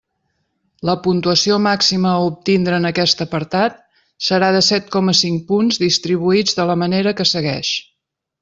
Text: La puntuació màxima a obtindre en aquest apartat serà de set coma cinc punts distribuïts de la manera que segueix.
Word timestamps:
La 0.89 0.93
puntuació 1.07 1.57
màxima 1.65 2.13
a 2.13 2.23
obtindre 2.29 2.79
en 2.83 2.89
aquest 2.91 3.21
apartat 3.27 3.77
serà 4.31 4.51
de 4.59 4.65
set 4.71 4.89
coma 4.99 5.17
cinc 5.23 5.47
punts 5.53 5.83
distribuïts 5.89 6.61
de 6.63 6.67
la 6.73 6.81
manera 6.87 7.19
que 7.21 7.29
segueix. 7.35 7.75